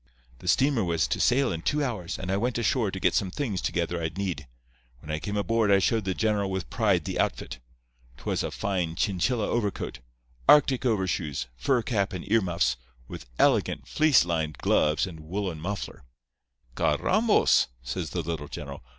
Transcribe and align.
"The 0.39 0.47
steamer 0.47 0.83
was 0.83 1.07
to 1.09 1.19
sail 1.19 1.51
in 1.51 1.61
two 1.61 1.83
hours, 1.83 2.17
and 2.17 2.31
I 2.31 2.37
went 2.37 2.57
ashore 2.57 2.89
to 2.89 2.99
get 2.99 3.13
some 3.13 3.29
things 3.29 3.61
together 3.61 4.01
I'd 4.01 4.17
need. 4.17 4.47
When 4.97 5.11
I 5.11 5.19
came 5.19 5.37
aboard 5.37 5.69
I 5.69 5.77
showed 5.77 6.05
the 6.05 6.15
general 6.15 6.49
with 6.49 6.71
pride 6.71 7.05
the 7.05 7.19
outfit. 7.19 7.59
'Twas 8.17 8.41
a 8.41 8.49
fine 8.49 8.95
Chinchilla 8.95 9.45
overcoat, 9.45 9.99
Arctic 10.49 10.87
overshoes, 10.87 11.45
fur 11.55 11.83
cap 11.83 12.13
and 12.13 12.27
earmuffs, 12.31 12.77
with 13.07 13.27
elegant 13.37 13.87
fleece 13.87 14.25
lined 14.25 14.57
gloves 14.57 15.05
and 15.05 15.19
woolen 15.19 15.59
muffler. 15.61 16.03
"'Carrambos!' 16.75 17.67
says 17.83 18.09
the 18.09 18.23
little 18.23 18.47
general. 18.47 18.81